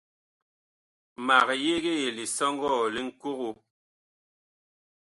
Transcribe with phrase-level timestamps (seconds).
[1.25, 3.49] Mag yegee lisɔŋgɔɔ li Ŋkogo.